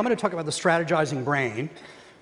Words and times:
I'm 0.00 0.06
going 0.06 0.16
to 0.16 0.22
talk 0.22 0.32
about 0.32 0.46
the 0.46 0.50
strategizing 0.50 1.26
brain. 1.26 1.68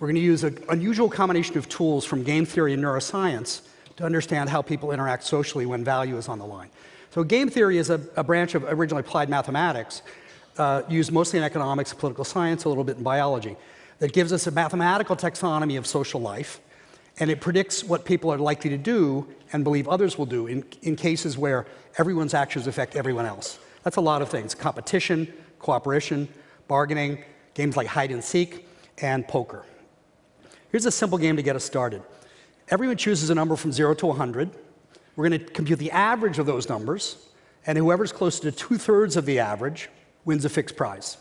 We're 0.01 0.09
going 0.09 0.17
to 0.17 0.21
use 0.21 0.43
an 0.43 0.65
unusual 0.69 1.09
combination 1.09 1.57
of 1.59 1.69
tools 1.69 2.05
from 2.05 2.25
game 2.25 2.45
theory 2.45 2.73
and 2.73 2.83
neuroscience 2.83 3.61
to 3.99 4.05
understand 4.05 4.51
how 4.51 4.63
people 4.63 4.91
interact 4.91 5.23
socially 5.23 5.65
when 5.65 5.85
value 5.85 6.17
is 6.17 6.29
on 6.29 6.41
the 6.41 6.45
line. 6.45 6.71
So 7.13 7.23
game 7.23 7.49
theory 7.49 7.79
is 7.79 7.89
a, 7.91 8.01
a 8.17 8.25
branch 8.25 8.57
of 8.57 8.65
originally 8.65 9.03
applied 9.03 9.29
mathematics, 9.29 10.03
uh, 10.57 10.83
used 10.89 11.13
mostly 11.13 11.39
in 11.39 11.45
economics, 11.45 11.95
political 11.95 12.25
science, 12.25 12.65
a 12.65 12.69
little 12.69 12.83
bit 12.83 12.97
in 12.97 13.05
biology, 13.05 13.57
that 14.01 14.13
gives 14.13 14.33
us 14.33 14.49
a 14.49 14.51
mathematical 14.51 15.15
taxonomy 15.15 15.79
of 15.79 15.87
social 15.87 16.21
life, 16.21 16.59
and 17.21 17.31
it 17.31 17.41
predicts 17.41 17.85
what 17.85 18.05
people 18.05 18.33
are 18.33 18.39
likely 18.39 18.71
to 18.71 18.77
do 18.77 19.25
and 19.53 19.63
believe 19.63 19.87
others 19.87 20.19
will 20.19 20.27
do 20.27 20.49
in, 20.49 20.65
in 20.83 20.97
cases 20.97 21.39
where 21.39 21.65
everyone's 21.97 22.35
actions 22.35 22.67
affect 22.67 22.97
everyone 22.97 23.25
else. 23.25 23.61
That's 23.85 23.99
a 23.99 24.01
lot 24.01 24.21
of 24.21 24.29
things, 24.29 24.53
competition, 24.53 25.33
cooperation, 25.61 26.27
bargaining, 26.67 27.23
games 27.59 27.77
like 27.77 27.89
hide 27.89 28.13
and 28.13 28.23
seek, 28.23 28.65
and 28.99 29.27
poker. 29.27 29.67
Here's 30.71 30.87
a 30.87 30.93
simple 30.93 31.19
game 31.19 31.37
to 31.37 31.43
get 31.43 31.57
us 31.57 31.65
started. 31.65 32.03
Everyone 32.69 32.97
chooses 32.97 33.31
a 33.31 33.35
number 33.35 33.57
from 33.57 33.73
0 33.73 33.95
to 33.95 34.07
100. 34.07 34.51
We're 35.17 35.29
going 35.29 35.41
to 35.41 35.45
compute 35.45 35.81
the 35.81 35.91
average 35.91 36.39
of 36.39 36.47
those 36.47 36.69
numbers, 36.69 37.17
and 37.67 37.77
whoever's 37.77 38.13
close 38.13 38.39
to 38.41 38.53
two-thirds 38.53 39.17
of 39.17 39.27
the 39.27 39.41
average 39.41 39.89
wins 40.25 40.45
a 40.45 40.49
fixed 40.49 40.77
prize. 40.77 41.17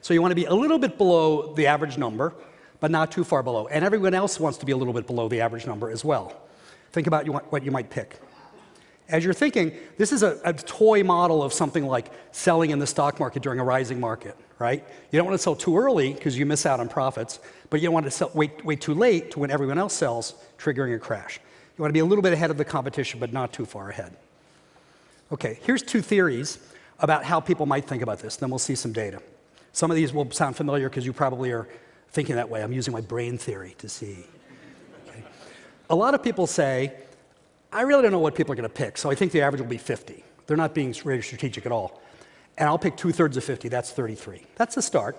So 0.00 0.14
you 0.14 0.22
want 0.22 0.32
to 0.32 0.36
be 0.36 0.46
a 0.46 0.54
little 0.54 0.78
bit 0.78 0.96
below 0.96 1.52
the 1.52 1.66
average 1.66 1.98
number, 1.98 2.32
but 2.80 2.90
not 2.90 3.12
too 3.12 3.22
far 3.22 3.42
below. 3.42 3.66
And 3.66 3.84
everyone 3.84 4.14
else 4.14 4.40
wants 4.40 4.56
to 4.58 4.66
be 4.66 4.72
a 4.72 4.76
little 4.78 4.94
bit 4.94 5.06
below 5.06 5.28
the 5.28 5.42
average 5.42 5.66
number 5.66 5.90
as 5.90 6.06
well. 6.06 6.40
Think 6.92 7.06
about 7.06 7.26
what 7.52 7.64
you 7.64 7.70
might 7.70 7.90
pick. 7.90 8.18
As 9.10 9.24
you're 9.24 9.34
thinking, 9.34 9.72
this 9.98 10.10
is 10.10 10.22
a, 10.22 10.40
a, 10.42 10.54
toy 10.54 11.04
model 11.04 11.42
of 11.42 11.52
something 11.52 11.84
like 11.84 12.10
selling 12.30 12.70
in 12.70 12.78
the 12.78 12.86
stock 12.86 13.20
market 13.20 13.42
during 13.42 13.58
a 13.60 13.64
rising 13.64 14.00
market, 14.00 14.38
right? 14.62 14.84
You 15.10 15.18
don't 15.18 15.26
want 15.26 15.38
to 15.38 15.42
sell 15.42 15.56
too 15.56 15.76
early 15.76 16.14
because 16.14 16.38
you 16.38 16.46
miss 16.46 16.64
out 16.64 16.80
on 16.80 16.88
profits, 16.88 17.40
but 17.68 17.80
you 17.80 17.88
don't 17.88 17.94
want 17.94 18.06
to 18.06 18.10
sell, 18.10 18.30
wait, 18.32 18.64
wait 18.64 18.80
too 18.80 18.94
late 18.94 19.32
to 19.32 19.40
when 19.40 19.50
everyone 19.50 19.76
else 19.76 19.92
sells, 19.92 20.34
triggering 20.56 20.94
a 20.94 20.98
crash. 20.98 21.40
You 21.76 21.82
want 21.82 21.90
to 21.90 21.92
be 21.92 22.00
a 22.00 22.04
little 22.04 22.22
bit 22.22 22.32
ahead 22.32 22.50
of 22.50 22.56
the 22.56 22.64
competition, 22.64 23.18
but 23.18 23.32
not 23.32 23.52
too 23.52 23.66
far 23.66 23.90
ahead. 23.90 24.16
Okay, 25.32 25.58
here's 25.62 25.82
two 25.82 26.00
theories 26.00 26.58
about 27.00 27.24
how 27.24 27.40
people 27.40 27.66
might 27.66 27.86
think 27.86 28.02
about 28.02 28.20
this. 28.20 28.36
Then 28.36 28.50
we'll 28.50 28.58
see 28.58 28.76
some 28.76 28.92
data. 28.92 29.20
Some 29.72 29.90
of 29.90 29.96
these 29.96 30.12
will 30.12 30.30
sound 30.30 30.56
familiar 30.56 30.88
because 30.88 31.04
you 31.04 31.12
probably 31.12 31.50
are 31.50 31.66
thinking 32.10 32.36
that 32.36 32.48
way. 32.48 32.62
I'm 32.62 32.72
using 32.72 32.92
my 32.92 33.00
brain 33.00 33.38
theory 33.38 33.74
to 33.78 33.88
see. 33.88 34.24
Okay. 35.08 35.24
A 35.90 35.96
lot 35.96 36.14
of 36.14 36.22
people 36.22 36.46
say, 36.46 36.92
I 37.72 37.82
really 37.82 38.02
don't 38.02 38.12
know 38.12 38.18
what 38.18 38.34
people 38.34 38.52
are 38.52 38.56
going 38.56 38.68
to 38.68 38.74
pick, 38.74 38.98
so 38.98 39.10
I 39.10 39.14
think 39.14 39.32
the 39.32 39.40
average 39.40 39.60
will 39.60 39.68
be 39.68 39.78
50. 39.78 40.22
They're 40.46 40.56
not 40.56 40.74
being 40.74 40.92
very 40.92 41.22
strategic 41.22 41.64
at 41.64 41.72
all. 41.72 42.02
And 42.58 42.68
I'll 42.68 42.78
pick 42.78 42.96
two 42.96 43.12
thirds 43.12 43.36
of 43.36 43.44
50, 43.44 43.68
that's 43.68 43.90
33. 43.90 44.44
That's 44.56 44.76
a 44.76 44.82
start. 44.82 45.16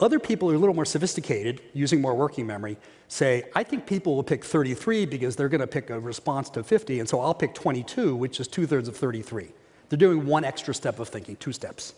Other 0.00 0.20
people 0.20 0.48
who 0.48 0.54
are 0.54 0.56
a 0.56 0.60
little 0.60 0.74
more 0.74 0.84
sophisticated, 0.84 1.60
using 1.74 2.00
more 2.00 2.14
working 2.14 2.46
memory, 2.46 2.76
say, 3.08 3.44
I 3.56 3.64
think 3.64 3.86
people 3.86 4.14
will 4.14 4.22
pick 4.22 4.44
33 4.44 5.06
because 5.06 5.34
they're 5.34 5.48
going 5.48 5.60
to 5.60 5.66
pick 5.66 5.90
a 5.90 5.98
response 5.98 6.50
to 6.50 6.62
50, 6.62 7.00
and 7.00 7.08
so 7.08 7.20
I'll 7.20 7.34
pick 7.34 7.54
22, 7.54 8.14
which 8.14 8.38
is 8.38 8.46
two 8.46 8.66
thirds 8.66 8.86
of 8.86 8.96
33. 8.96 9.48
They're 9.88 9.96
doing 9.96 10.26
one 10.26 10.44
extra 10.44 10.72
step 10.72 11.00
of 11.00 11.08
thinking, 11.08 11.36
two 11.36 11.52
steps. 11.52 11.94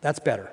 That's 0.00 0.18
better. 0.18 0.50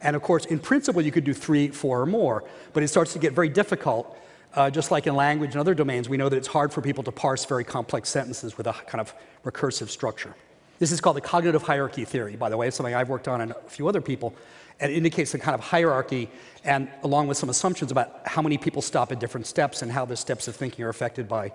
And 0.00 0.14
of 0.14 0.22
course, 0.22 0.44
in 0.44 0.60
principle, 0.60 1.02
you 1.02 1.10
could 1.10 1.24
do 1.24 1.34
three, 1.34 1.68
four, 1.68 2.02
or 2.02 2.06
more, 2.06 2.44
but 2.72 2.82
it 2.82 2.88
starts 2.88 3.12
to 3.14 3.18
get 3.18 3.32
very 3.32 3.48
difficult 3.48 4.16
uh, 4.54 4.70
just 4.70 4.90
like 4.90 5.06
in 5.06 5.14
language 5.14 5.52
and 5.52 5.60
other 5.60 5.74
domains, 5.74 6.08
we 6.08 6.16
know 6.16 6.28
that 6.28 6.36
it's 6.36 6.48
hard 6.48 6.72
for 6.72 6.82
people 6.82 7.04
to 7.04 7.12
parse 7.12 7.44
very 7.44 7.64
complex 7.64 8.08
sentences 8.08 8.56
with 8.56 8.66
a 8.66 8.72
kind 8.72 9.00
of 9.00 9.14
recursive 9.44 9.88
structure. 9.88 10.34
This 10.80 10.92
is 10.92 11.00
called 11.00 11.16
the 11.16 11.20
cognitive 11.20 11.62
hierarchy 11.62 12.06
theory, 12.06 12.36
by 12.36 12.48
the 12.48 12.56
way. 12.56 12.66
It's 12.66 12.76
something 12.76 12.94
I've 12.94 13.10
worked 13.10 13.28
on 13.28 13.42
and 13.42 13.52
a 13.52 13.54
few 13.68 13.86
other 13.86 14.00
people. 14.00 14.34
And 14.80 14.90
it 14.90 14.96
indicates 14.96 15.34
a 15.34 15.38
kind 15.38 15.54
of 15.54 15.60
hierarchy, 15.60 16.30
and 16.64 16.88
along 17.02 17.28
with 17.28 17.36
some 17.36 17.50
assumptions 17.50 17.92
about 17.92 18.22
how 18.24 18.40
many 18.40 18.56
people 18.56 18.80
stop 18.80 19.12
at 19.12 19.20
different 19.20 19.46
steps 19.46 19.82
and 19.82 19.92
how 19.92 20.06
the 20.06 20.16
steps 20.16 20.48
of 20.48 20.56
thinking 20.56 20.82
are 20.86 20.88
affected 20.88 21.28
by 21.28 21.52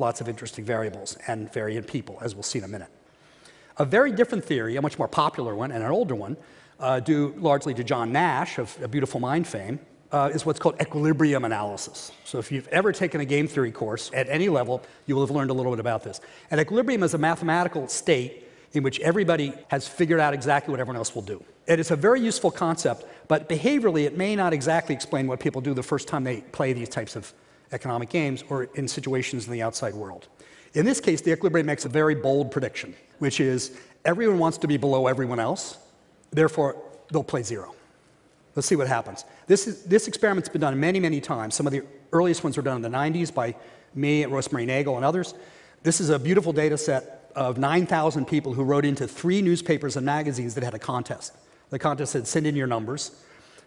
lots 0.00 0.20
of 0.20 0.28
interesting 0.28 0.64
variables 0.64 1.16
and 1.28 1.52
vary 1.52 1.76
in 1.76 1.84
people, 1.84 2.18
as 2.20 2.34
we'll 2.34 2.42
see 2.42 2.58
in 2.58 2.64
a 2.64 2.68
minute. 2.68 2.88
A 3.78 3.84
very 3.84 4.10
different 4.10 4.44
theory, 4.44 4.74
a 4.74 4.82
much 4.82 4.98
more 4.98 5.06
popular 5.06 5.54
one 5.54 5.70
and 5.70 5.84
an 5.84 5.90
older 5.92 6.16
one, 6.16 6.36
uh, 6.80 6.98
due 6.98 7.32
largely 7.38 7.74
to 7.74 7.84
John 7.84 8.10
Nash 8.10 8.58
of 8.58 8.76
A 8.82 8.88
Beautiful 8.88 9.20
Mind 9.20 9.46
fame, 9.46 9.78
uh, 10.10 10.30
is 10.34 10.44
what's 10.44 10.58
called 10.58 10.80
equilibrium 10.80 11.44
analysis. 11.44 12.10
So 12.24 12.38
if 12.38 12.50
you've 12.50 12.68
ever 12.68 12.90
taken 12.90 13.20
a 13.20 13.24
game 13.24 13.46
theory 13.46 13.70
course 13.70 14.10
at 14.12 14.28
any 14.28 14.48
level, 14.48 14.82
you 15.06 15.14
will 15.14 15.24
have 15.24 15.30
learned 15.30 15.50
a 15.50 15.54
little 15.54 15.70
bit 15.70 15.80
about 15.80 16.02
this. 16.02 16.20
And 16.50 16.60
equilibrium 16.60 17.04
is 17.04 17.14
a 17.14 17.18
mathematical 17.18 17.86
state 17.86 18.43
in 18.74 18.82
which 18.82 19.00
everybody 19.00 19.54
has 19.68 19.86
figured 19.88 20.20
out 20.20 20.34
exactly 20.34 20.72
what 20.72 20.80
everyone 20.80 20.96
else 20.96 21.14
will 21.14 21.22
do. 21.22 21.42
And 21.68 21.80
it's 21.80 21.92
a 21.92 21.96
very 21.96 22.20
useful 22.20 22.50
concept, 22.50 23.04
but 23.28 23.48
behaviorally 23.48 24.04
it 24.04 24.18
may 24.18 24.36
not 24.36 24.52
exactly 24.52 24.94
explain 24.94 25.26
what 25.28 25.40
people 25.40 25.60
do 25.60 25.72
the 25.72 25.82
first 25.82 26.08
time 26.08 26.24
they 26.24 26.40
play 26.40 26.72
these 26.72 26.88
types 26.88 27.16
of 27.16 27.32
economic 27.72 28.10
games 28.10 28.44
or 28.50 28.64
in 28.74 28.88
situations 28.88 29.46
in 29.46 29.52
the 29.52 29.62
outside 29.62 29.94
world. 29.94 30.28
In 30.74 30.84
this 30.84 31.00
case, 31.00 31.20
the 31.20 31.32
equilibrium 31.32 31.66
makes 31.66 31.84
a 31.84 31.88
very 31.88 32.16
bold 32.16 32.50
prediction, 32.50 32.94
which 33.20 33.38
is 33.38 33.78
everyone 34.04 34.40
wants 34.40 34.58
to 34.58 34.66
be 34.66 34.76
below 34.76 35.06
everyone 35.06 35.38
else, 35.38 35.78
therefore 36.30 36.76
they'll 37.12 37.22
play 37.22 37.42
zero. 37.42 37.74
Let's 38.56 38.66
see 38.66 38.76
what 38.76 38.88
happens. 38.88 39.24
This, 39.46 39.66
is, 39.68 39.84
this 39.84 40.08
experiment's 40.08 40.48
been 40.48 40.60
done 40.60 40.78
many, 40.78 41.00
many 41.00 41.20
times. 41.20 41.54
Some 41.54 41.66
of 41.66 41.72
the 41.72 41.82
earliest 42.12 42.42
ones 42.42 42.56
were 42.56 42.62
done 42.62 42.76
in 42.76 42.82
the 42.82 42.96
90s 42.96 43.32
by 43.32 43.54
me 43.94 44.24
and 44.24 44.32
Rosemarie 44.32 44.66
Nagel 44.66 44.96
and 44.96 45.04
others. 45.04 45.34
This 45.82 46.00
is 46.00 46.10
a 46.10 46.18
beautiful 46.18 46.52
data 46.52 46.76
set 46.76 47.23
of 47.34 47.58
9,000 47.58 48.26
people 48.26 48.54
who 48.54 48.62
wrote 48.62 48.84
into 48.84 49.06
three 49.06 49.42
newspapers 49.42 49.96
and 49.96 50.06
magazines 50.06 50.54
that 50.54 50.64
had 50.64 50.74
a 50.74 50.78
contest. 50.78 51.34
The 51.70 51.78
contest 51.78 52.12
said, 52.12 52.26
send 52.26 52.46
in 52.46 52.56
your 52.56 52.66
numbers, 52.66 53.10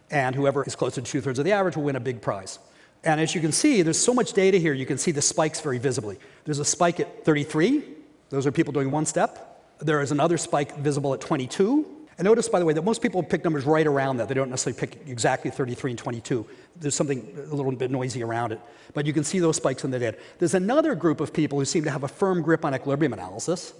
and 0.09 0.35
whoever 0.35 0.63
is 0.63 0.75
closer 0.75 1.01
to 1.01 1.11
two-thirds 1.11 1.39
of 1.39 1.45
the 1.45 1.51
average 1.51 1.75
will 1.75 1.83
win 1.83 1.95
a 1.95 1.99
big 1.99 2.21
prize. 2.21 2.59
And 3.03 3.19
as 3.19 3.35
you 3.35 3.41
can 3.41 3.51
see, 3.51 3.81
there's 3.81 3.99
so 3.99 4.13
much 4.13 4.33
data 4.33 4.57
here, 4.57 4.73
you 4.73 4.85
can 4.85 4.97
see 4.97 5.11
the 5.11 5.21
spikes 5.21 5.59
very 5.61 5.77
visibly. 5.77 6.17
There's 6.45 6.59
a 6.59 6.65
spike 6.65 6.99
at 6.99 7.25
33. 7.25 7.83
Those 8.29 8.45
are 8.45 8.51
people 8.51 8.73
doing 8.73 8.91
one 8.91 9.05
step. 9.05 9.63
There 9.79 10.01
is 10.01 10.11
another 10.11 10.37
spike 10.37 10.77
visible 10.77 11.13
at 11.13 11.21
22. 11.21 11.96
And 12.17 12.25
notice, 12.25 12.49
by 12.49 12.59
the 12.59 12.65
way, 12.65 12.73
that 12.73 12.83
most 12.83 13.01
people 13.01 13.21
pick 13.21 13.43
numbers 13.43 13.65
right 13.65 13.85
around 13.85 14.17
that. 14.17 14.27
They 14.27 14.33
don't 14.33 14.49
necessarily 14.49 14.79
pick 14.79 15.07
exactly 15.07 15.51
33 15.51 15.91
and 15.91 15.99
22. 15.99 16.47
There's 16.77 16.95
something 16.95 17.37
a 17.37 17.53
little 17.53 17.71
bit 17.71 17.91
noisy 17.91 18.23
around 18.23 18.51
it. 18.51 18.59
But 18.95 19.05
you 19.05 19.13
can 19.13 19.23
see 19.23 19.39
those 19.39 19.57
spikes 19.57 19.83
in 19.83 19.91
the 19.91 19.99
data. 19.99 20.17
There's 20.39 20.55
another 20.55 20.95
group 20.95 21.21
of 21.21 21.31
people 21.31 21.59
who 21.59 21.65
seem 21.65 21.83
to 21.83 21.91
have 21.91 22.03
a 22.03 22.07
firm 22.07 22.41
grip 22.41 22.65
on 22.65 22.73
equilibrium 22.73 23.13
analysis 23.13 23.73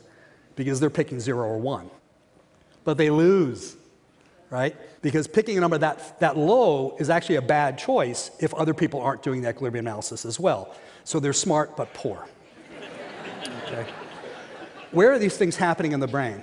because 0.55 0.79
they're 0.79 0.91
picking 0.91 1.19
0 1.19 1.39
or 1.39 1.57
1. 1.57 1.89
But 2.83 2.97
they 2.97 3.09
lose, 3.09 3.75
right? 4.51 4.75
Because 5.01 5.27
picking 5.27 5.57
a 5.57 5.61
number 5.61 5.79
that, 5.79 6.19
that 6.19 6.37
low 6.37 6.95
is 6.99 7.09
actually 7.09 7.37
a 7.37 7.41
bad 7.41 7.79
choice 7.79 8.29
if 8.39 8.53
other 8.53 8.75
people 8.75 9.01
aren't 9.01 9.23
doing 9.23 9.41
the 9.41 9.49
equilibrium 9.49 9.87
analysis 9.87 10.25
as 10.25 10.39
well. 10.39 10.75
So 11.05 11.19
they're 11.19 11.33
smart 11.33 11.75
but 11.75 11.93
poor. 11.93 12.27
Okay. 13.67 13.85
Where 14.91 15.11
are 15.11 15.19
these 15.19 15.35
things 15.35 15.57
happening 15.57 15.91
in 15.91 15.99
the 15.99 16.07
brain? 16.07 16.41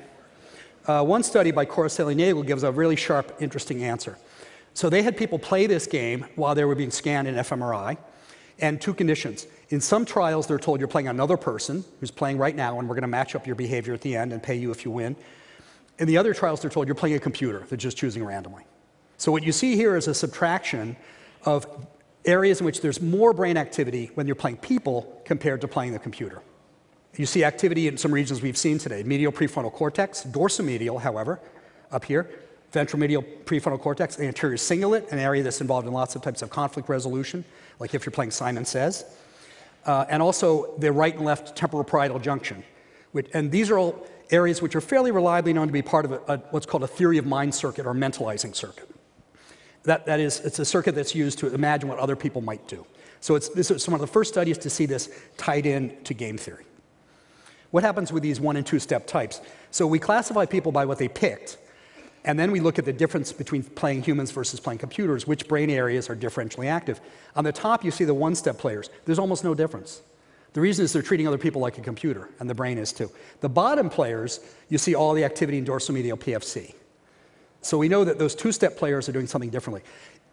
Uh, 0.86 1.02
one 1.02 1.22
study 1.22 1.50
by 1.50 1.64
Coricelli 1.64 2.14
Nagel 2.14 2.42
gives 2.42 2.62
a 2.62 2.70
really 2.70 2.96
sharp, 2.96 3.34
interesting 3.40 3.82
answer. 3.84 4.18
So 4.74 4.90
they 4.90 5.02
had 5.02 5.16
people 5.16 5.38
play 5.38 5.66
this 5.66 5.86
game 5.86 6.26
while 6.34 6.54
they 6.54 6.64
were 6.64 6.74
being 6.74 6.90
scanned 6.90 7.26
in 7.26 7.36
fMRI, 7.36 7.96
and 8.58 8.80
two 8.80 8.92
conditions. 8.92 9.46
In 9.70 9.80
some 9.80 10.04
trials, 10.04 10.46
they're 10.46 10.58
told 10.58 10.80
you're 10.80 10.88
playing 10.88 11.08
another 11.08 11.36
person 11.36 11.84
who's 12.00 12.10
playing 12.10 12.38
right 12.38 12.54
now, 12.54 12.78
and 12.78 12.88
we're 12.88 12.94
going 12.94 13.02
to 13.02 13.08
match 13.08 13.34
up 13.34 13.46
your 13.46 13.56
behavior 13.56 13.94
at 13.94 14.02
the 14.02 14.14
end 14.14 14.32
and 14.32 14.42
pay 14.42 14.54
you 14.54 14.70
if 14.70 14.84
you 14.84 14.90
win. 14.90 15.16
In 15.98 16.06
the 16.06 16.18
other 16.18 16.34
trials, 16.34 16.60
they're 16.60 16.70
told 16.70 16.86
you're 16.86 16.94
playing 16.94 17.16
a 17.16 17.20
computer 17.20 17.64
that's 17.70 17.82
just 17.82 17.96
choosing 17.96 18.24
randomly. 18.24 18.64
So 19.16 19.32
what 19.32 19.42
you 19.42 19.52
see 19.52 19.76
here 19.76 19.96
is 19.96 20.06
a 20.06 20.14
subtraction 20.14 20.96
of 21.44 21.66
areas 22.24 22.60
in 22.60 22.66
which 22.66 22.80
there's 22.80 23.00
more 23.00 23.32
brain 23.32 23.56
activity 23.56 24.10
when 24.14 24.26
you're 24.26 24.36
playing 24.36 24.58
people 24.58 25.22
compared 25.24 25.60
to 25.60 25.68
playing 25.68 25.92
the 25.92 25.98
computer. 25.98 26.42
You 27.16 27.26
see 27.26 27.44
activity 27.44 27.86
in 27.86 27.96
some 27.96 28.12
regions 28.12 28.42
we've 28.42 28.56
seen 28.56 28.78
today. 28.78 29.02
Medial 29.04 29.30
prefrontal 29.30 29.72
cortex, 29.72 30.24
dorsomedial, 30.24 31.00
however, 31.00 31.40
up 31.92 32.04
here. 32.04 32.28
Ventromedial 32.72 33.24
prefrontal 33.44 33.80
cortex, 33.80 34.16
the 34.16 34.26
anterior 34.26 34.56
cingulate, 34.56 35.12
an 35.12 35.20
area 35.20 35.44
that's 35.44 35.60
involved 35.60 35.86
in 35.86 35.92
lots 35.92 36.16
of 36.16 36.22
types 36.22 36.42
of 36.42 36.50
conflict 36.50 36.88
resolution, 36.88 37.44
like 37.78 37.94
if 37.94 38.04
you're 38.04 38.10
playing 38.10 38.32
Simon 38.32 38.64
Says. 38.64 39.04
Uh, 39.86 40.04
and 40.08 40.20
also 40.20 40.74
the 40.78 40.90
right 40.90 41.14
and 41.14 41.24
left 41.24 41.54
temporal 41.54 41.84
parietal 41.84 42.18
junction. 42.18 42.64
Which, 43.12 43.28
and 43.32 43.52
these 43.52 43.70
are 43.70 43.78
all 43.78 44.06
areas 44.30 44.60
which 44.60 44.74
are 44.74 44.80
fairly 44.80 45.12
reliably 45.12 45.52
known 45.52 45.68
to 45.68 45.72
be 45.72 45.82
part 45.82 46.04
of 46.04 46.12
a, 46.12 46.20
a, 46.26 46.38
what's 46.50 46.66
called 46.66 46.82
a 46.82 46.88
theory 46.88 47.18
of 47.18 47.26
mind 47.26 47.54
circuit 47.54 47.86
or 47.86 47.94
mentalizing 47.94 48.56
circuit. 48.56 48.90
That, 49.84 50.06
that 50.06 50.18
is, 50.18 50.40
it's 50.40 50.58
a 50.58 50.64
circuit 50.64 50.96
that's 50.96 51.14
used 51.14 51.38
to 51.40 51.54
imagine 51.54 51.88
what 51.88 51.98
other 51.98 52.16
people 52.16 52.40
might 52.40 52.66
do. 52.66 52.84
So 53.20 53.36
it's, 53.36 53.50
this 53.50 53.70
is 53.70 53.86
one 53.86 53.94
of 53.94 54.00
the 54.00 54.12
first 54.12 54.32
studies 54.32 54.58
to 54.58 54.70
see 54.70 54.86
this 54.86 55.10
tied 55.36 55.66
in 55.66 56.02
to 56.04 56.14
game 56.14 56.38
theory. 56.38 56.64
What 57.74 57.82
happens 57.82 58.12
with 58.12 58.22
these 58.22 58.38
one 58.38 58.54
and 58.54 58.64
two 58.64 58.78
step 58.78 59.04
types? 59.04 59.40
So 59.72 59.84
we 59.84 59.98
classify 59.98 60.46
people 60.46 60.70
by 60.70 60.84
what 60.84 60.96
they 60.96 61.08
picked, 61.08 61.58
and 62.24 62.38
then 62.38 62.52
we 62.52 62.60
look 62.60 62.78
at 62.78 62.84
the 62.84 62.92
difference 62.92 63.32
between 63.32 63.64
playing 63.64 64.04
humans 64.04 64.30
versus 64.30 64.60
playing 64.60 64.78
computers, 64.78 65.26
which 65.26 65.48
brain 65.48 65.68
areas 65.68 66.08
are 66.08 66.14
differentially 66.14 66.66
active. 66.66 67.00
On 67.34 67.42
the 67.42 67.50
top, 67.50 67.84
you 67.84 67.90
see 67.90 68.04
the 68.04 68.14
one 68.14 68.36
step 68.36 68.58
players. 68.58 68.90
There's 69.06 69.18
almost 69.18 69.42
no 69.42 69.54
difference. 69.54 70.02
The 70.52 70.60
reason 70.60 70.84
is 70.84 70.92
they're 70.92 71.02
treating 71.02 71.26
other 71.26 71.36
people 71.36 71.60
like 71.60 71.76
a 71.76 71.80
computer, 71.80 72.28
and 72.38 72.48
the 72.48 72.54
brain 72.54 72.78
is 72.78 72.92
too. 72.92 73.10
The 73.40 73.48
bottom 73.48 73.90
players, 73.90 74.38
you 74.68 74.78
see 74.78 74.94
all 74.94 75.12
the 75.12 75.24
activity 75.24 75.58
in 75.58 75.64
dorsal 75.64 75.96
medial 75.96 76.16
PFC. 76.16 76.76
So 77.60 77.76
we 77.76 77.88
know 77.88 78.04
that 78.04 78.20
those 78.20 78.36
two-step 78.36 78.76
players 78.76 79.08
are 79.08 79.12
doing 79.12 79.26
something 79.26 79.50
differently. 79.50 79.82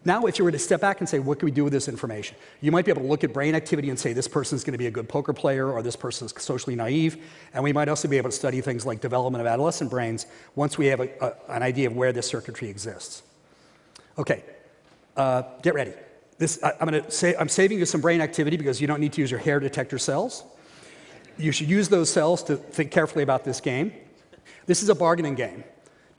Now, 0.04 0.26
if 0.26 0.38
you 0.38 0.44
were 0.44 0.50
to 0.50 0.58
step 0.58 0.80
back 0.80 1.00
and 1.00 1.08
say, 1.08 1.20
what 1.20 1.38
can 1.38 1.46
we 1.46 1.52
do 1.52 1.62
with 1.62 1.72
this 1.72 1.86
information? 1.86 2.36
You 2.60 2.72
might 2.72 2.84
be 2.84 2.90
able 2.90 3.02
to 3.02 3.08
look 3.08 3.22
at 3.22 3.32
brain 3.32 3.54
activity 3.54 3.88
and 3.88 3.98
say, 3.98 4.12
this 4.12 4.26
person's 4.26 4.64
going 4.64 4.72
to 4.72 4.78
be 4.78 4.88
a 4.88 4.90
good 4.90 5.08
poker 5.08 5.32
player 5.32 5.70
or 5.70 5.80
this 5.80 5.94
person's 5.94 6.34
socially 6.42 6.74
naive. 6.74 7.24
And 7.54 7.62
we 7.62 7.72
might 7.72 7.88
also 7.88 8.08
be 8.08 8.16
able 8.16 8.30
to 8.30 8.36
study 8.36 8.60
things 8.60 8.84
like 8.84 9.00
development 9.00 9.40
of 9.40 9.46
adolescent 9.46 9.90
brains 9.90 10.26
once 10.56 10.76
we 10.76 10.86
have 10.86 11.00
a, 11.00 11.08
a, 11.20 11.52
an 11.52 11.62
idea 11.62 11.86
of 11.86 11.94
where 11.94 12.12
this 12.12 12.26
circuitry 12.26 12.68
exists. 12.68 13.22
Okay, 14.18 14.42
uh, 15.16 15.42
get 15.62 15.74
ready. 15.74 15.92
This, 16.38 16.58
I, 16.64 16.72
am 16.80 16.88
going 16.88 17.04
to 17.04 17.10
say, 17.10 17.36
I'm 17.38 17.48
saving 17.48 17.78
you 17.78 17.86
some 17.86 18.00
brain 18.00 18.20
activity 18.20 18.56
because 18.56 18.80
you 18.80 18.88
don't 18.88 19.00
need 19.00 19.12
to 19.12 19.20
use 19.20 19.30
your 19.30 19.40
hair 19.40 19.60
detector 19.60 19.98
cells. 19.98 20.42
You 21.38 21.52
should 21.52 21.70
use 21.70 21.88
those 21.88 22.10
cells 22.10 22.42
to 22.44 22.56
think 22.56 22.90
carefully 22.90 23.22
about 23.22 23.44
this 23.44 23.60
game. 23.60 23.92
This 24.66 24.82
is 24.82 24.88
a 24.88 24.94
bargaining 24.96 25.36
game. 25.36 25.62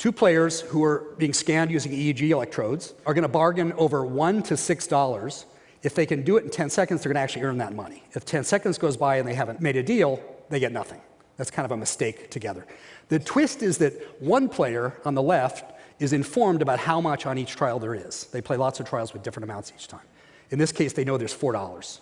Two 0.04 0.12
players 0.12 0.60
who 0.60 0.84
are 0.84 1.16
being 1.18 1.32
scanned 1.32 1.72
using 1.72 1.94
EEG 1.94 2.30
electrodes 2.30 2.94
are 3.06 3.14
going 3.14 3.22
to 3.22 3.30
bargain 3.30 3.72
over 3.78 4.04
one 4.06 4.44
to 4.44 4.58
six 4.58 4.86
dollars. 4.86 5.46
If 5.82 5.96
they 5.96 6.06
can 6.06 6.24
do 6.24 6.36
it 6.36 6.44
in 6.44 6.50
10 6.50 6.70
seconds, 6.72 7.02
they're 7.02 7.14
going 7.14 7.16
to 7.16 7.22
actually 7.22 7.44
earn 7.44 7.58
that 7.60 7.74
money. 7.74 8.04
If 8.12 8.26
10 8.26 8.44
seconds 8.44 8.78
goes 8.78 8.98
by 8.98 9.16
and 9.16 9.26
they 9.26 9.34
haven't 9.34 9.62
made 9.62 9.78
a 9.78 9.82
deal, 9.82 10.22
they 10.50 10.60
get 10.60 10.74
nothing. 10.74 11.00
That's 11.38 11.50
kind 11.50 11.64
of 11.64 11.72
a 11.72 11.78
mistake 11.78 12.30
together. 12.30 12.68
The 13.08 13.18
twist 13.18 13.64
is 13.64 13.78
that 13.78 13.94
one 14.22 14.50
player 14.50 15.00
on 15.06 15.16
the 15.16 15.22
left 15.22 15.72
is 16.02 16.12
informed 16.12 16.62
about 16.62 16.80
how 16.80 17.00
much 17.00 17.26
on 17.26 17.38
each 17.38 17.56
trial 17.56 17.80
there 17.80 17.96
is. 17.96 18.26
They 18.26 18.42
play 18.42 18.58
lots 18.58 18.82
of 18.82 18.90
trials 18.90 19.14
with 19.14 19.24
different 19.24 19.46
amounts 19.46 19.72
each 19.74 19.88
time. 19.88 20.06
In 20.50 20.60
this 20.60 20.74
case, 20.74 20.92
they 20.92 21.06
know 21.06 21.18
there's 21.18 21.34
$4. 21.34 22.00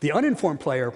The 0.00 0.10
uninformed 0.10 0.60
player 0.60 0.94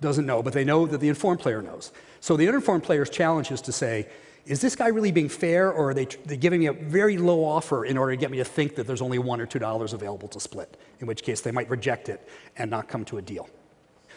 doesn't 0.00 0.24
know, 0.24 0.42
but 0.42 0.54
they 0.54 0.64
know 0.64 0.86
that 0.86 1.02
the 1.02 1.10
informed 1.10 1.40
player 1.40 1.60
knows. 1.60 1.92
So 2.20 2.38
the 2.38 2.48
uninformed 2.48 2.84
player's 2.84 3.10
challenge 3.10 3.50
is 3.50 3.60
to 3.60 3.72
say, 3.72 4.08
is 4.44 4.60
this 4.60 4.74
guy 4.74 4.88
really 4.88 5.12
being 5.12 5.28
fair, 5.28 5.70
or 5.70 5.90
are 5.90 5.94
they, 5.94 6.04
giving 6.04 6.60
me 6.60 6.66
a 6.66 6.72
very 6.72 7.16
low 7.16 7.44
offer 7.44 7.84
in 7.84 7.96
order 7.96 8.12
to 8.12 8.16
get 8.16 8.30
me 8.30 8.38
to 8.38 8.44
think 8.44 8.74
that 8.74 8.86
there's 8.86 9.02
only 9.02 9.18
one 9.18 9.40
or 9.40 9.46
two 9.46 9.58
dollars 9.58 9.92
available 9.92 10.28
to 10.28 10.40
split, 10.40 10.76
in 11.00 11.06
which 11.06 11.22
case 11.22 11.40
they 11.40 11.52
might 11.52 11.70
reject 11.70 12.08
it 12.08 12.28
and 12.56 12.70
not 12.70 12.88
come 12.88 13.04
to 13.04 13.18
a 13.18 13.22
deal. 13.22 13.48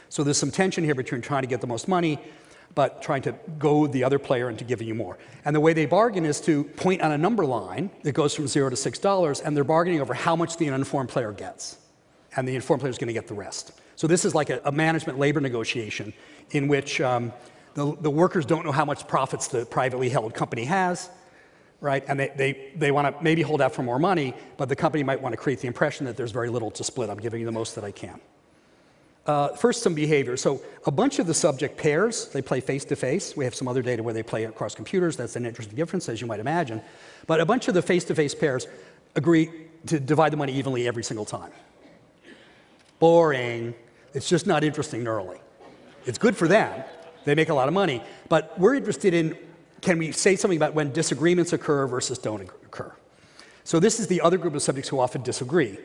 So 0.09 0.23
there's 0.23 0.37
some 0.37 0.51
tension 0.51 0.83
here 0.83 0.95
between 0.95 1.21
trying 1.21 1.43
to 1.43 1.47
get 1.47 1.61
the 1.61 1.67
most 1.67 1.87
money, 1.87 2.19
but 2.73 3.01
trying 3.01 3.21
to 3.23 3.33
goad 3.59 3.91
the 3.93 4.03
other 4.03 4.19
player 4.19 4.49
into 4.49 4.63
giving 4.63 4.87
you 4.87 4.95
more. 4.95 5.17
And 5.45 5.55
the 5.55 5.59
way 5.59 5.73
they 5.73 5.85
bargain 5.85 6.25
is 6.25 6.41
to 6.41 6.63
point 6.63 7.01
on 7.01 7.11
a 7.11 7.17
number 7.17 7.45
line 7.45 7.89
that 8.03 8.13
goes 8.13 8.33
from 8.33 8.47
zero 8.47 8.69
to 8.69 8.75
six 8.75 8.97
dollars, 8.97 9.41
and 9.41 9.55
they're 9.55 9.63
bargaining 9.63 10.01
over 10.01 10.13
how 10.13 10.35
much 10.35 10.57
the 10.57 10.69
uninformed 10.69 11.09
player 11.09 11.31
gets. 11.31 11.77
And 12.35 12.47
the 12.47 12.55
informed 12.55 12.81
player 12.81 12.91
is 12.91 12.97
going 12.97 13.07
to 13.07 13.13
get 13.13 13.27
the 13.27 13.33
rest. 13.33 13.79
So 13.95 14.07
this 14.07 14.25
is 14.25 14.35
like 14.35 14.49
a, 14.49 14.59
a 14.65 14.71
management 14.71 15.19
labor 15.19 15.39
negotiation 15.39 16.13
in 16.51 16.67
which 16.67 16.99
um, 16.99 17.31
the, 17.75 17.95
the 18.01 18.09
workers 18.09 18.45
don't 18.45 18.65
know 18.65 18.71
how 18.71 18.85
much 18.85 19.07
profits 19.07 19.47
the 19.47 19.65
privately 19.65 20.09
held 20.09 20.33
company 20.33 20.63
has, 20.65 21.09
right? 21.81 22.03
And 22.07 22.19
they, 22.19 22.31
they, 22.35 22.71
they 22.75 22.91
want 22.91 23.15
to 23.15 23.23
maybe 23.23 23.41
hold 23.41 23.61
out 23.61 23.75
for 23.75 23.83
more 23.83 23.99
money, 23.99 24.33
but 24.57 24.69
the 24.69 24.75
company 24.75 25.03
might 25.03 25.21
want 25.21 25.33
to 25.33 25.37
create 25.37 25.59
the 25.59 25.67
impression 25.67 26.05
that 26.07 26.17
there's 26.17 26.31
very 26.31 26.49
little 26.49 26.71
to 26.71 26.83
split. 26.83 27.09
I'm 27.09 27.19
giving 27.19 27.41
you 27.41 27.45
the 27.45 27.51
most 27.51 27.75
that 27.75 27.83
I 27.83 27.91
can. 27.91 28.19
Uh, 29.25 29.49
first, 29.49 29.83
some 29.83 29.93
behavior. 29.93 30.37
So 30.37 30.61
a 30.85 30.91
bunch 30.91 31.19
of 31.19 31.27
the 31.27 31.33
subject 31.33 31.77
pairs, 31.77 32.29
they 32.29 32.41
play 32.41 32.61
face-to-face. 32.61 33.35
We 33.35 33.43
have 33.43 33.55
some 33.55 33.67
other 33.67 33.81
data 33.81 34.03
where 34.03 34.13
they 34.13 34.23
play 34.23 34.45
across 34.45 34.75
computers. 34.75 35.17
That's 35.17 35.35
an 35.35 35.45
interesting 35.45 35.75
difference, 35.75 36.07
as 36.07 36.21
you 36.21 36.27
might 36.27 36.39
imagine. 36.39 36.81
But 37.27 37.41
a 37.41 37.45
bunch 37.45 37.67
of 37.67 37.73
the 37.73 37.81
face-to-face 37.81 38.35
-face 38.35 38.39
pairs 38.39 38.67
agree 39.15 39.49
to 39.87 39.99
divide 39.99 40.31
the 40.31 40.37
money 40.37 40.53
evenly 40.53 40.87
every 40.87 41.03
single 41.03 41.25
time. 41.25 41.51
Boring. 42.99 43.73
It's 44.13 44.29
just 44.29 44.47
not 44.47 44.63
interesting 44.63 45.03
neurally. 45.03 45.39
It's 46.05 46.19
good 46.19 46.37
for 46.37 46.47
them, 46.47 46.83
they 47.25 47.35
make 47.35 47.49
a 47.49 47.53
lot 47.53 47.67
of 47.67 47.73
money. 47.73 48.01
But 48.29 48.57
we're 48.57 48.75
interested 48.75 49.13
in 49.13 49.37
can 49.81 49.99
we 49.99 50.11
say 50.11 50.35
something 50.35 50.57
about 50.57 50.73
when 50.73 50.91
disagreements 50.91 51.53
occur 51.53 51.85
versus 51.85 52.17
don't 52.17 52.41
occur? 52.41 52.91
So 53.63 53.79
this 53.79 53.99
is 53.99 54.07
the 54.07 54.21
other 54.21 54.37
group 54.37 54.55
of 54.55 54.63
subjects 54.63 54.89
who 54.89 54.99
often 54.99 55.21
disagree. 55.21 55.77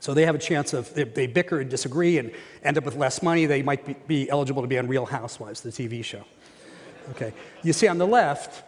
So 0.00 0.14
they 0.14 0.24
have 0.26 0.34
a 0.34 0.38
chance 0.38 0.72
of, 0.72 0.92
they, 0.94 1.04
they 1.04 1.26
bicker 1.26 1.60
and 1.60 1.70
disagree 1.70 2.18
and 2.18 2.32
end 2.62 2.76
up 2.76 2.84
with 2.84 2.96
less 2.96 3.22
money. 3.22 3.46
They 3.46 3.62
might 3.62 3.86
be, 3.86 3.94
be 4.06 4.30
eligible 4.30 4.62
to 4.62 4.68
be 4.68 4.78
on 4.78 4.88
Real 4.88 5.06
Housewives, 5.06 5.60
the 5.60 5.70
TV 5.70 6.04
show. 6.04 6.24
Okay. 7.10 7.32
You 7.62 7.72
see 7.72 7.88
on 7.88 7.98
the 7.98 8.06
left, 8.06 8.64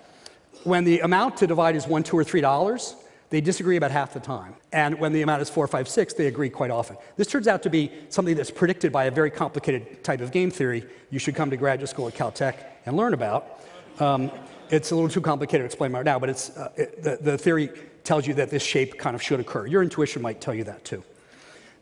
when 0.65 0.85
the 0.85 1.01
amount 1.01 1.37
to 1.39 1.47
divide 1.47 1.77
is 1.77 1.87
one, 1.87 2.03
two, 2.03 2.17
or 2.17 2.25
three 2.25 2.41
dollars, 2.41 2.95
they 3.31 3.41
disagree 3.41 3.77
about 3.77 3.91
half 3.91 4.15
the 4.15 4.21
time. 4.21 4.55
And 4.73 4.99
when 4.99 5.13
the 5.13 5.23
amount 5.23 5.43
is 5.43 5.51
four, 5.51 5.67
five, 5.67 5.89
six, 5.89 6.15
they 6.15 6.27
agree 6.27 6.49
quite 6.49 6.71
often. 6.71 6.97
This 7.17 7.27
turns 7.27 7.47
out 7.47 7.63
to 7.65 7.71
be 7.71 7.93
something 8.09 8.35
that's 8.35 8.51
predicted 8.51 8.91
by 8.91 9.05
a 9.05 9.11
very 9.11 9.31
complicated 9.31 10.03
type 10.03 10.21
of 10.21 10.33
game 10.33 10.51
theory 10.51 10.87
you 11.11 11.19
should 11.19 11.35
come 11.35 11.51
to 11.51 11.57
graduate 11.57 11.89
school 11.89 12.09
at 12.09 12.15
Caltech 12.15 12.55
and 12.87 12.97
learn 12.97 13.15
about. 13.15 13.61
Um, 14.01 14.31
it's 14.71 14.91
a 14.91 14.95
little 14.95 15.11
too 15.11 15.21
complicated 15.21 15.63
to 15.63 15.67
explain 15.67 15.93
right 15.93 16.05
now, 16.05 16.19
but 16.19 16.31
it's, 16.31 16.57
uh, 16.57 16.73
it, 16.77 17.03
the, 17.03 17.19
the 17.21 17.39
theory 17.39 17.71
tells 18.05 18.27
you 18.27 18.35
that 18.35 18.51
this 18.51 18.63
shape 18.63 18.99
kind 18.99 19.15
of 19.15 19.23
should 19.23 19.41
occur. 19.41 19.67
Your 19.67 19.83
intuition 19.83 20.23
might 20.23 20.41
tell 20.41 20.55
you 20.55 20.65
that 20.65 20.85
too. 20.85 21.03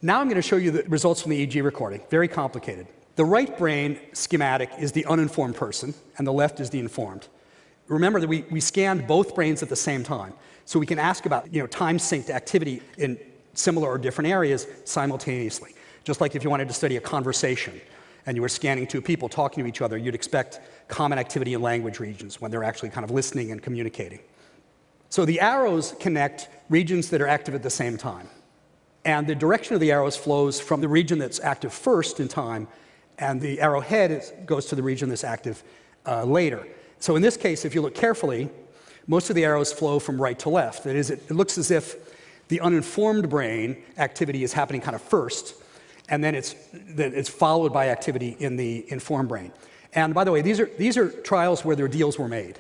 Now 0.03 0.21
I'm 0.21 0.27
going 0.27 0.37
to 0.37 0.43
show 0.43 0.57
you 0.57 0.71
the 0.71 0.83
results 0.85 1.23
from 1.23 1.31
the 1.31 1.47
EEG 1.47 1.63
recording. 1.63 2.01
Very 2.11 2.29
complicated. 2.29 2.87
The 3.17 3.25
right 3.25 3.57
brain 3.57 3.99
schematic 4.13 4.71
is 4.79 4.93
the 4.93 5.07
uninformed 5.07 5.57
person, 5.57 5.95
and 6.19 6.27
the 6.27 6.33
left 6.33 6.61
is 6.61 6.71
the 6.71 6.79
informed. 6.79 7.29
Remember 7.89 8.21
that 8.21 8.29
we, 8.29 8.45
we 8.51 8.61
scanned 8.61 9.07
both 9.07 9.35
brains 9.35 9.63
at 9.63 9.69
the 9.69 9.77
same 9.77 10.03
time. 10.05 10.35
So 10.67 10.79
we 10.81 10.85
can 10.85 10.99
ask 10.99 11.27
about 11.27 11.53
you 11.55 11.61
know, 11.61 11.67
time 11.67 11.97
synced 11.97 12.29
activity 12.29 12.83
in 12.99 13.19
similar 13.55 13.89
or 13.89 13.99
different 13.99 14.29
areas 14.29 14.67
simultaneously. 14.85 15.75
Just 16.05 16.21
like 16.21 16.35
if 16.35 16.45
you 16.45 16.51
wanted 16.51 16.69
to 16.69 16.75
study 16.75 16.97
a 16.97 17.01
conversation 17.01 17.81
and 18.27 18.37
you 18.37 18.43
were 18.43 18.49
scanning 18.49 18.87
two 18.87 19.01
people 19.01 19.29
talking 19.29 19.63
to 19.63 19.69
each 19.69 19.81
other, 19.81 19.97
you'd 19.97 20.15
expect 20.15 20.61
common 20.89 21.19
activity 21.19 21.55
in 21.55 21.63
language 21.63 22.01
regions 22.01 22.41
when 22.41 22.51
they're 22.51 22.65
actually 22.65 22.91
kind 22.91 23.05
of 23.05 23.13
listening 23.13 23.53
and 23.53 23.63
communicating. 23.63 24.19
So 25.09 25.25
the 25.25 25.41
arrows 25.41 25.95
connect 26.01 26.49
regions 26.69 27.11
that 27.11 27.21
are 27.21 27.29
active 27.29 27.55
at 27.55 27.63
the 27.63 27.71
same 27.71 27.97
time. 27.97 28.29
And 29.05 29.25
the 29.25 29.37
direction 29.37 29.75
of 29.75 29.81
the 29.81 29.93
arrows 29.93 30.17
flows 30.17 30.59
from 30.59 30.81
the 30.81 30.89
region 30.89 31.21
that's 31.21 31.39
active 31.39 31.73
first 31.73 32.19
in 32.19 32.27
time, 32.27 32.67
and 33.19 33.41
the 33.41 33.61
arrowhead 33.61 34.43
goes 34.45 34.67
to 34.67 34.75
the 34.75 34.83
region 34.83 35.09
that's 35.09 35.23
active 35.23 35.63
uh, 36.07 36.25
later. 36.25 36.67
So 36.99 37.15
in 37.15 37.23
this 37.23 37.37
case, 37.37 37.65
if 37.65 37.73
you 37.73 37.83
look 37.83 37.95
carefully, 37.95 38.51
most 39.07 39.31
of 39.31 39.37
the 39.37 39.45
arrows 39.45 39.73
flow 39.73 39.99
from 39.99 40.21
right 40.21 40.39
to 40.41 40.49
left. 40.49 40.85
That 40.85 40.97
is, 40.97 41.11
it, 41.11 41.23
it 41.29 41.35
looks 41.35 41.59
as 41.59 41.71
if 41.71 41.97
the 42.49 42.61
uninformed 42.61 43.29
brain 43.29 43.83
activity 43.99 44.45
is 44.45 44.53
happening 44.53 44.81
kind 44.81 44.95
of 44.95 45.03
first, 45.03 45.55
and 46.09 46.23
then 46.23 46.35
it's, 46.35 46.55
it's 46.73 47.29
followed 47.29 47.73
by 47.73 47.89
activity 47.89 48.37
in 48.39 48.57
the 48.57 48.91
informed 48.93 49.29
brain. 49.29 49.53
And 49.95 50.15
by 50.15 50.25
the 50.25 50.33
way, 50.33 50.43
these 50.43 50.61
are, 50.61 50.71
these 50.79 50.97
are 50.97 51.09
trials 51.09 51.65
where 51.65 51.75
their 51.75 51.89
deals 51.89 52.19
were 52.19 52.29
made. 52.29 52.59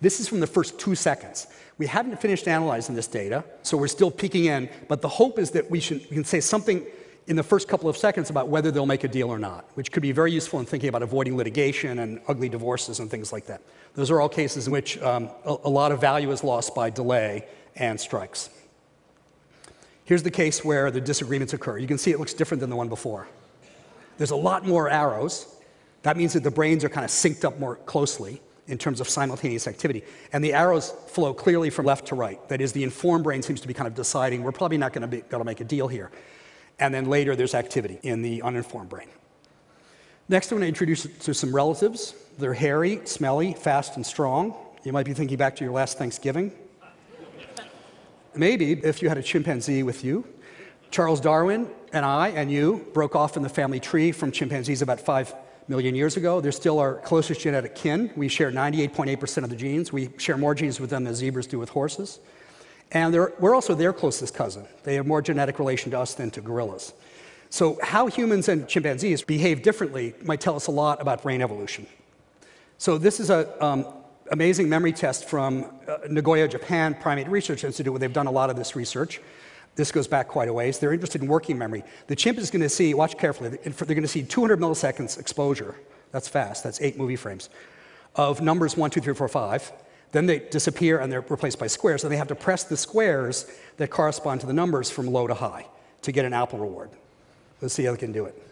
This 0.00 0.20
is 0.20 0.28
from 0.28 0.40
the 0.40 0.46
first 0.46 0.78
two 0.78 0.94
seconds. 0.94 1.46
We 1.78 1.86
haven't 1.86 2.20
finished 2.20 2.48
analyzing 2.48 2.94
this 2.94 3.06
data, 3.06 3.44
so 3.62 3.76
we're 3.76 3.88
still 3.88 4.10
peeking 4.10 4.46
in, 4.46 4.68
but 4.88 5.02
the 5.02 5.08
hope 5.08 5.38
is 5.38 5.50
that 5.52 5.70
we, 5.70 5.80
should, 5.80 6.00
we 6.10 6.16
can 6.16 6.24
say 6.24 6.40
something 6.40 6.84
in 7.26 7.36
the 7.36 7.42
first 7.42 7.66
couple 7.66 7.88
of 7.88 7.96
seconds 7.96 8.30
about 8.30 8.48
whether 8.48 8.70
they'll 8.70 8.86
make 8.86 9.04
a 9.04 9.08
deal 9.08 9.28
or 9.28 9.38
not, 9.38 9.64
which 9.74 9.90
could 9.90 10.02
be 10.02 10.12
very 10.12 10.30
useful 10.30 10.60
in 10.60 10.66
thinking 10.66 10.88
about 10.88 11.02
avoiding 11.02 11.36
litigation 11.36 11.98
and 11.98 12.20
ugly 12.28 12.48
divorces 12.48 13.00
and 13.00 13.10
things 13.10 13.32
like 13.32 13.46
that. 13.46 13.60
Those 13.94 14.10
are 14.10 14.20
all 14.20 14.28
cases 14.28 14.66
in 14.66 14.72
which 14.72 14.98
um, 15.02 15.30
a, 15.44 15.56
a 15.64 15.70
lot 15.70 15.90
of 15.90 16.00
value 16.00 16.30
is 16.30 16.44
lost 16.44 16.74
by 16.74 16.90
delay 16.90 17.46
and 17.74 18.00
strikes. 18.00 18.50
Here's 20.04 20.22
the 20.22 20.30
case 20.30 20.64
where 20.64 20.90
the 20.90 21.00
disagreements 21.00 21.52
occur. 21.52 21.78
You 21.78 21.88
can 21.88 21.98
see 21.98 22.12
it 22.12 22.20
looks 22.20 22.32
different 22.32 22.60
than 22.60 22.70
the 22.70 22.76
one 22.76 22.88
before. 22.88 23.26
There's 24.18 24.30
a 24.30 24.36
lot 24.36 24.64
more 24.64 24.88
arrows. 24.88 25.52
That 26.02 26.16
means 26.16 26.32
that 26.34 26.44
the 26.44 26.50
brains 26.50 26.84
are 26.84 26.88
kind 26.88 27.04
of 27.04 27.10
synced 27.10 27.44
up 27.44 27.58
more 27.58 27.76
closely 27.76 28.40
in 28.68 28.78
terms 28.78 29.00
of 29.00 29.08
simultaneous 29.08 29.66
activity. 29.66 30.04
And 30.32 30.44
the 30.44 30.52
arrows 30.52 30.90
flow 31.08 31.34
clearly 31.34 31.70
from 31.70 31.86
left 31.86 32.06
to 32.08 32.14
right. 32.14 32.46
That 32.48 32.60
is, 32.60 32.72
the 32.72 32.84
informed 32.84 33.24
brain 33.24 33.42
seems 33.42 33.60
to 33.60 33.68
be 33.68 33.74
kind 33.74 33.88
of 33.88 33.94
deciding, 33.94 34.42
we're 34.42 34.52
probably 34.52 34.78
not 34.78 34.92
going 34.92 35.10
to 35.10 35.20
to 35.20 35.44
make 35.44 35.60
a 35.60 35.64
deal 35.64 35.88
here. 35.88 36.10
And 36.78 36.92
then 36.92 37.06
later, 37.06 37.34
there's 37.34 37.54
activity 37.54 37.98
in 38.02 38.22
the 38.22 38.42
uninformed 38.42 38.90
brain. 38.90 39.08
Next, 40.28 40.50
I'm 40.50 40.58
going 40.58 40.64
to 40.64 40.68
introduce 40.68 41.04
to 41.04 41.32
some 41.32 41.54
relatives. 41.54 42.14
They're 42.38 42.54
hairy, 42.54 43.00
smelly, 43.04 43.54
fast, 43.54 43.96
and 43.96 44.04
strong. 44.04 44.54
You 44.84 44.92
might 44.92 45.06
be 45.06 45.14
thinking 45.14 45.36
back 45.36 45.56
to 45.56 45.64
your 45.64 45.72
last 45.72 45.98
Thanksgiving. 45.98 46.52
Maybe 48.34 48.72
if 48.72 49.02
you 49.02 49.08
had 49.08 49.18
a 49.18 49.22
chimpanzee 49.22 49.82
with 49.82 50.04
you. 50.04 50.26
Charles 50.90 51.20
Darwin 51.20 51.68
and 51.92 52.04
I 52.04 52.28
and 52.28 52.50
you 52.50 52.86
broke 52.92 53.16
off 53.16 53.36
in 53.36 53.42
the 53.42 53.48
family 53.48 53.80
tree 53.80 54.12
from 54.12 54.30
chimpanzees 54.30 54.82
about 54.82 55.00
five 55.00 55.34
million 55.68 55.94
years 55.94 56.16
ago. 56.16 56.40
They're 56.40 56.52
still 56.52 56.78
our 56.78 56.94
closest 56.96 57.40
genetic 57.40 57.74
kin. 57.74 58.10
We 58.16 58.28
share 58.28 58.52
98.8% 58.52 59.44
of 59.44 59.50
the 59.50 59.56
genes. 59.56 59.92
We 59.92 60.10
share 60.18 60.36
more 60.36 60.54
genes 60.54 60.80
with 60.80 60.90
them 60.90 61.04
than 61.04 61.14
zebras 61.14 61.46
do 61.46 61.58
with 61.58 61.70
horses. 61.70 62.20
And 62.92 63.12
we're 63.12 63.54
also 63.54 63.74
their 63.74 63.92
closest 63.92 64.34
cousin. 64.34 64.64
They 64.84 64.94
have 64.94 65.06
more 65.06 65.20
genetic 65.20 65.58
relation 65.58 65.90
to 65.90 66.00
us 66.00 66.14
than 66.14 66.30
to 66.32 66.40
gorillas. 66.40 66.92
So 67.50 67.78
how 67.82 68.06
humans 68.06 68.48
and 68.48 68.68
chimpanzees 68.68 69.22
behave 69.22 69.62
differently 69.62 70.14
might 70.22 70.40
tell 70.40 70.56
us 70.56 70.66
a 70.66 70.70
lot 70.70 71.00
about 71.00 71.22
brain 71.22 71.42
evolution. 71.42 71.86
So 72.78 72.98
this 72.98 73.20
is 73.20 73.30
an 73.30 73.46
um, 73.60 73.86
amazing 74.30 74.68
memory 74.68 74.92
test 74.92 75.28
from 75.28 75.66
uh, 75.88 75.98
Nagoya, 76.08 76.48
Japan 76.48 76.94
Primate 76.94 77.28
Research 77.28 77.64
Institute, 77.64 77.92
where 77.92 78.00
they've 78.00 78.12
done 78.12 78.26
a 78.26 78.32
lot 78.32 78.50
of 78.50 78.56
this 78.56 78.76
research. 78.76 79.20
This 79.74 79.92
goes 79.92 80.08
back 80.08 80.28
quite 80.28 80.48
a 80.48 80.52
ways. 80.52 80.78
They're 80.78 80.92
interested 80.92 81.22
in 81.22 81.28
working 81.28 81.58
memory. 81.58 81.84
The 82.06 82.16
chimp 82.16 82.38
is 82.38 82.50
going 82.50 82.62
to 82.62 82.68
see, 82.68 82.94
watch 82.94 83.18
carefully, 83.18 83.50
they're 83.50 83.86
going 83.86 84.02
to 84.02 84.08
see 84.08 84.22
200 84.22 84.58
milliseconds 84.58 85.18
exposure. 85.18 85.74
That's 86.12 86.28
fast. 86.28 86.64
That's 86.64 86.80
eight 86.80 86.96
movie 86.96 87.16
frames 87.16 87.50
of 88.16 88.40
numbers 88.40 88.76
one, 88.76 88.90
two, 88.90 89.00
three, 89.00 89.14
four, 89.14 89.28
five. 89.28 89.70
Then 90.12 90.26
they 90.26 90.38
disappear 90.38 90.98
and 91.00 91.10
they're 91.10 91.20
replaced 91.22 91.58
by 91.58 91.66
squares. 91.66 92.02
So 92.02 92.08
they 92.08 92.16
have 92.16 92.28
to 92.28 92.34
press 92.34 92.64
the 92.64 92.76
squares 92.76 93.50
that 93.76 93.90
correspond 93.90 94.40
to 94.40 94.46
the 94.46 94.52
numbers 94.52 94.90
from 94.90 95.06
low 95.06 95.26
to 95.26 95.34
high 95.34 95.66
to 96.02 96.12
get 96.12 96.24
an 96.24 96.32
apple 96.32 96.58
reward. 96.58 96.90
Let's 97.60 97.74
see 97.74 97.84
how 97.84 97.92
they 97.92 97.98
can 97.98 98.12
do 98.12 98.26
it. 98.26 98.42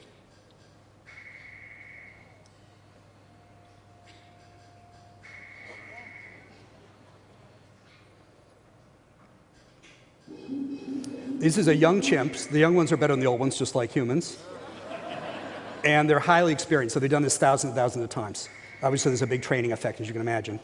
This 11.44 11.58
is 11.58 11.68
a 11.68 11.76
young 11.76 12.00
chimps. 12.00 12.48
The 12.48 12.58
young 12.58 12.74
ones 12.74 12.90
are 12.90 12.96
better 12.96 13.12
than 13.12 13.20
the 13.20 13.26
old 13.26 13.38
ones, 13.38 13.58
just 13.58 13.74
like 13.74 13.92
humans. 13.92 14.38
And 15.84 16.08
they're 16.08 16.18
highly 16.18 16.54
experienced, 16.54 16.94
so 16.94 17.00
they've 17.00 17.10
done 17.10 17.22
this 17.22 17.36
thousands 17.36 17.72
and 17.72 17.76
thousands 17.76 18.02
of 18.02 18.08
times. 18.08 18.48
Obviously, 18.82 19.10
there's 19.10 19.20
a 19.20 19.26
big 19.26 19.42
training 19.42 19.70
effect, 19.70 20.00
as 20.00 20.06
you 20.06 20.14
can 20.14 20.22
imagine. 20.22 20.58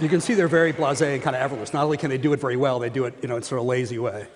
You 0.00 0.08
can 0.08 0.20
see 0.20 0.34
they're 0.34 0.46
very 0.46 0.72
blasé 0.72 1.14
and 1.14 1.22
kind 1.22 1.34
of 1.34 1.42
effortless. 1.42 1.72
Not 1.72 1.84
only 1.84 1.96
can 1.96 2.08
they 2.10 2.18
do 2.18 2.32
it 2.32 2.40
very 2.40 2.56
well, 2.56 2.78
they 2.78 2.90
do 2.90 3.04
it, 3.04 3.14
you 3.20 3.28
know, 3.28 3.36
in 3.36 3.42
sort 3.42 3.60
of 3.60 3.66
a 3.66 3.68
lazy 3.68 3.98
way. 3.98 4.28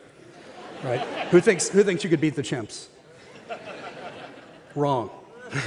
Right? 0.83 1.00
who, 1.31 1.40
thinks, 1.40 1.69
who 1.69 1.85
thinks 1.85 2.02
you 2.02 2.11
could 2.11 2.21
beat 2.21 2.35
the 2.35 2.42
chimps? 2.42 2.88
Wrong. 4.75 5.11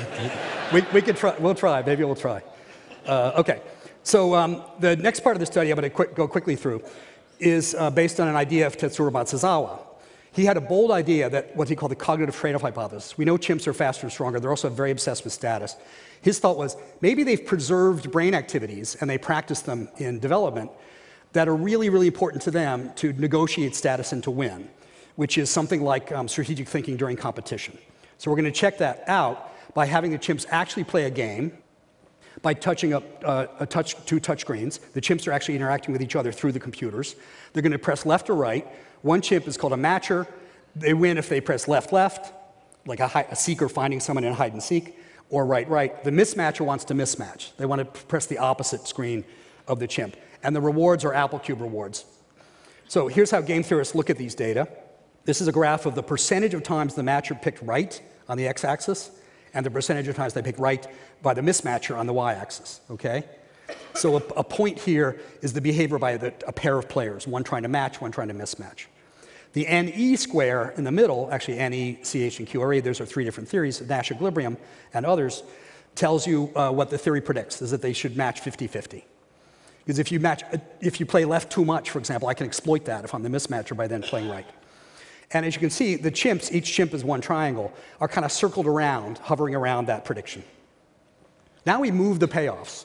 we, 0.73 0.81
we 0.93 1.01
could 1.01 1.15
try. 1.15 1.35
We'll 1.39 1.55
try. 1.55 1.81
Maybe 1.81 2.03
we'll 2.03 2.15
try. 2.15 2.41
Uh, 3.05 3.31
okay. 3.37 3.61
So 4.03 4.35
um, 4.35 4.63
the 4.79 4.97
next 4.97 5.21
part 5.21 5.35
of 5.35 5.39
the 5.39 5.45
study 5.45 5.69
I'm 5.69 5.75
going 5.75 5.83
to 5.83 5.89
quick, 5.89 6.15
go 6.15 6.27
quickly 6.27 6.55
through 6.55 6.83
is 7.39 7.75
uh, 7.75 7.89
based 7.89 8.19
on 8.19 8.27
an 8.27 8.35
idea 8.35 8.67
of 8.67 8.77
Tetsuro 8.77 9.11
Matsuzawa. 9.11 9.79
He 10.35 10.43
had 10.43 10.57
a 10.57 10.61
bold 10.61 10.91
idea 10.91 11.29
that 11.29 11.55
what 11.55 11.69
he 11.69 11.77
called 11.77 11.91
the 11.91 11.95
cognitive 11.95 12.35
trade-off 12.35 12.61
hypothesis. 12.61 13.17
We 13.17 13.23
know 13.23 13.37
chimps 13.37 13.67
are 13.67 13.73
faster 13.73 14.05
and 14.05 14.11
stronger. 14.11 14.37
They're 14.37 14.49
also 14.49 14.69
very 14.69 14.91
obsessed 14.91 15.23
with 15.23 15.31
status. 15.31 15.77
His 16.21 16.39
thought 16.39 16.57
was 16.57 16.75
maybe 16.99 17.23
they've 17.23 17.45
preserved 17.45 18.11
brain 18.11 18.33
activities 18.33 18.97
and 18.99 19.09
they 19.09 19.17
practice 19.17 19.61
them 19.61 19.87
in 19.97 20.19
development 20.19 20.71
that 21.31 21.47
are 21.47 21.55
really, 21.55 21.89
really 21.89 22.07
important 22.07 22.43
to 22.43 22.51
them 22.51 22.91
to 22.95 23.13
negotiate 23.13 23.75
status 23.75 24.11
and 24.11 24.23
to 24.23 24.31
win, 24.31 24.69
which 25.15 25.37
is 25.37 25.49
something 25.49 25.81
like 25.81 26.11
um, 26.11 26.27
strategic 26.27 26.67
thinking 26.67 26.97
during 26.97 27.15
competition. 27.15 27.77
So 28.17 28.29
we're 28.29 28.37
going 28.37 28.51
to 28.51 28.59
check 28.59 28.77
that 28.79 29.05
out 29.07 29.53
by 29.73 29.85
having 29.85 30.11
the 30.11 30.19
chimps 30.19 30.45
actually 30.49 30.83
play 30.83 31.05
a 31.05 31.09
game 31.09 31.57
by 32.41 32.53
touching 32.53 32.93
up 32.93 33.03
uh, 33.23 33.47
a 33.59 33.65
touch, 33.65 33.95
two 34.05 34.19
touch 34.19 34.41
screens. 34.41 34.79
The 34.79 35.01
chimps 35.01 35.27
are 35.27 35.31
actually 35.31 35.55
interacting 35.55 35.93
with 35.93 36.01
each 36.01 36.15
other 36.17 36.31
through 36.31 36.51
the 36.51 36.59
computers. 36.59 37.15
They're 37.53 37.63
going 37.63 37.71
to 37.71 37.79
press 37.79 38.05
left 38.05 38.29
or 38.29 38.35
right. 38.35 38.67
One 39.05 39.21
chimp 39.21 39.47
is 39.47 39.55
called 39.55 39.73
a 39.73 39.75
matcher. 39.75 40.25
They 40.75 40.95
win 40.95 41.19
if 41.19 41.29
they 41.29 41.39
press 41.39 41.67
left, 41.67 41.93
left, 41.93 42.33
like 42.87 42.99
a, 42.99 43.27
a 43.29 43.35
seeker 43.35 43.69
finding 43.69 43.99
someone 43.99 44.23
in 44.23 44.33
hide 44.33 44.53
and 44.53 44.63
seek, 44.63 44.97
or 45.29 45.45
right, 45.45 45.69
right. 45.69 46.03
The 46.03 46.09
mismatcher 46.09 46.65
wants 46.65 46.85
to 46.85 46.95
mismatch. 46.95 47.55
They 47.57 47.67
want 47.67 47.81
to 47.81 48.03
press 48.05 48.25
the 48.25 48.39
opposite 48.39 48.87
screen 48.87 49.23
of 49.67 49.77
the 49.77 49.85
chimp. 49.85 50.17
And 50.41 50.55
the 50.55 50.61
rewards 50.61 51.05
are 51.05 51.13
Apple 51.13 51.37
Cube 51.37 51.61
rewards. 51.61 52.05
So 52.87 53.07
here's 53.07 53.29
how 53.29 53.41
game 53.41 53.61
theorists 53.61 53.93
look 53.93 54.09
at 54.09 54.17
these 54.17 54.33
data. 54.33 54.67
This 55.23 55.39
is 55.39 55.47
a 55.47 55.51
graph 55.51 55.85
of 55.85 55.93
the 55.93 56.01
percentage 56.01 56.55
of 56.55 56.63
times 56.63 56.95
the 56.95 57.03
matcher 57.03 57.39
picked 57.39 57.61
right 57.61 58.01
on 58.27 58.39
the 58.39 58.47
x-axis 58.47 59.11
and 59.53 59.63
the 59.63 59.69
percentage 59.69 60.07
of 60.07 60.15
times 60.15 60.33
they 60.33 60.41
picked 60.41 60.57
right 60.57 60.87
by 61.21 61.35
the 61.35 61.41
mismatcher 61.41 61.95
on 61.95 62.07
the 62.07 62.13
y-axis, 62.13 62.81
okay? 62.89 63.23
So 63.93 64.15
a, 64.17 64.21
a, 64.37 64.43
point 64.43 64.79
here 64.79 65.19
is 65.43 65.53
the 65.53 65.61
behavior 65.61 65.99
by 65.99 66.17
the, 66.17 66.33
a 66.47 66.51
pair 66.51 66.77
of 66.77 66.89
players, 66.89 67.27
one 67.27 67.43
trying 67.43 67.63
to 67.63 67.69
match, 67.69 68.01
one 68.01 68.11
trying 68.11 68.27
to 68.29 68.33
mismatch. 68.33 68.85
The 69.55 69.65
NE 69.67 70.17
square 70.17 70.73
in 70.75 70.83
the 70.83 70.91
middle, 70.91 71.29
actually 71.31 71.57
NE, 71.57 71.93
CH, 72.03 72.39
and 72.39 72.47
QRE, 72.47 72.83
those 72.83 72.99
are 72.99 73.05
three 73.05 73.23
different 73.23 73.47
theories, 73.47 73.79
Nash 73.79 74.11
equilibrium 74.11 74.57
and 74.93 75.05
others, 75.05 75.43
tells 75.95 76.27
you 76.27 76.51
uh, 76.57 76.71
what 76.71 76.89
the 76.89 76.97
theory 76.97 77.21
predicts, 77.21 77.61
is 77.61 77.71
that 77.71 77.81
they 77.81 77.93
should 77.93 78.17
match 78.17 78.41
50-50. 78.41 79.03
Because 79.79 79.97
if 79.97 80.11
you 80.11 80.19
match, 80.19 80.43
if 80.81 80.99
you 80.99 81.05
play 81.05 81.23
left 81.23 81.53
too 81.53 81.63
much, 81.63 81.89
for 81.89 81.99
example, 81.99 82.27
I 82.27 82.33
can 82.33 82.45
exploit 82.45 82.83
that 82.85 83.05
if 83.05 83.13
I'm 83.13 83.23
the 83.23 83.29
mismatcher 83.29 83.77
by 83.77 83.87
then 83.87 84.01
playing 84.01 84.27
right. 84.27 84.45
And 85.31 85.45
as 85.45 85.55
you 85.55 85.61
can 85.61 85.69
see, 85.69 85.95
the 85.95 86.11
chimps, 86.11 86.51
each 86.51 86.69
chimp 86.73 86.93
is 86.93 87.05
one 87.05 87.21
triangle, 87.21 87.71
are 88.01 88.09
kind 88.09 88.25
of 88.25 88.33
circled 88.33 88.67
around, 88.67 89.19
hovering 89.19 89.55
around 89.55 89.87
that 89.87 90.03
prediction. 90.03 90.43
Now 91.65 91.79
we 91.79 91.91
move 91.91 92.19
the 92.19 92.27
payoffs. 92.27 92.83